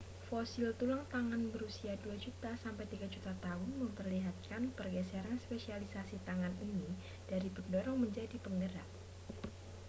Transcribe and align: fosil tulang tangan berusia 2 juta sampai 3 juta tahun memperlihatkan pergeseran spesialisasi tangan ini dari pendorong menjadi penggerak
fosil 0.27 0.69
tulang 0.81 1.03
tangan 1.13 1.43
berusia 1.53 1.93
2 2.03 2.17
juta 2.23 2.49
sampai 2.63 2.85
3 2.93 3.05
juta 3.15 3.31
tahun 3.45 3.69
memperlihatkan 3.85 4.61
pergeseran 4.77 5.37
spesialisasi 5.45 6.17
tangan 6.27 6.53
ini 6.65 6.89
dari 7.29 7.49
pendorong 7.55 7.99
menjadi 8.03 8.37
penggerak 8.45 8.89